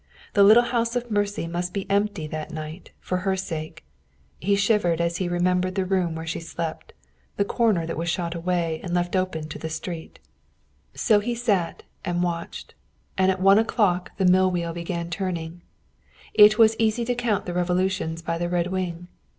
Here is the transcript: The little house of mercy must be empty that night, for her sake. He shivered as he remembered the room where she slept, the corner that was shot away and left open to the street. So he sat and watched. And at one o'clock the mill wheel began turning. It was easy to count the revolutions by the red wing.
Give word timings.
The 0.33 0.41
little 0.41 0.63
house 0.63 0.95
of 0.95 1.11
mercy 1.11 1.45
must 1.45 1.75
be 1.75 1.85
empty 1.87 2.25
that 2.25 2.49
night, 2.49 2.89
for 2.99 3.17
her 3.19 3.35
sake. 3.35 3.85
He 4.39 4.55
shivered 4.55 4.99
as 4.99 5.17
he 5.17 5.29
remembered 5.29 5.75
the 5.75 5.85
room 5.85 6.15
where 6.15 6.25
she 6.25 6.39
slept, 6.39 6.93
the 7.37 7.45
corner 7.45 7.85
that 7.85 7.97
was 7.99 8.09
shot 8.09 8.33
away 8.33 8.79
and 8.81 8.95
left 8.95 9.15
open 9.15 9.47
to 9.49 9.59
the 9.59 9.69
street. 9.69 10.17
So 10.95 11.19
he 11.19 11.35
sat 11.35 11.83
and 12.03 12.23
watched. 12.23 12.73
And 13.15 13.29
at 13.29 13.39
one 13.39 13.59
o'clock 13.59 14.13
the 14.17 14.25
mill 14.25 14.49
wheel 14.49 14.73
began 14.73 15.11
turning. 15.11 15.61
It 16.33 16.57
was 16.57 16.75
easy 16.79 17.05
to 17.05 17.13
count 17.13 17.45
the 17.45 17.53
revolutions 17.53 18.23
by 18.23 18.39
the 18.39 18.49
red 18.49 18.71
wing. 18.71 19.07